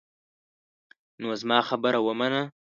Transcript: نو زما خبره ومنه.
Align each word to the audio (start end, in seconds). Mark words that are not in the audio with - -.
نو 1.21 1.27
زما 1.41 1.57
خبره 1.69 1.99
ومنه. 2.03 2.41